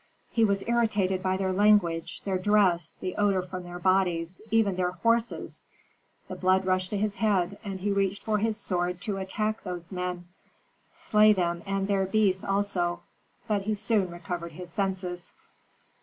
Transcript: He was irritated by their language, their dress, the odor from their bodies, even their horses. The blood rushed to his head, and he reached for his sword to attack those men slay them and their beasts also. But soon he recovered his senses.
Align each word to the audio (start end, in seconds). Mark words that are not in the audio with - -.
He 0.31 0.43
was 0.43 0.63
irritated 0.65 1.21
by 1.21 1.37
their 1.37 1.53
language, 1.53 2.23
their 2.25 2.39
dress, 2.39 2.97
the 3.01 3.15
odor 3.17 3.43
from 3.43 3.61
their 3.61 3.77
bodies, 3.77 4.41
even 4.49 4.75
their 4.75 4.89
horses. 4.93 5.61
The 6.27 6.33
blood 6.35 6.65
rushed 6.65 6.89
to 6.89 6.97
his 6.97 7.17
head, 7.17 7.59
and 7.63 7.79
he 7.81 7.91
reached 7.91 8.23
for 8.23 8.39
his 8.39 8.57
sword 8.57 8.99
to 9.01 9.17
attack 9.17 9.61
those 9.63 9.91
men 9.91 10.25
slay 10.91 11.33
them 11.33 11.61
and 11.67 11.87
their 11.87 12.07
beasts 12.07 12.43
also. 12.43 13.01
But 13.47 13.65
soon 13.77 14.07
he 14.07 14.13
recovered 14.13 14.53
his 14.53 14.71
senses. 14.73 15.33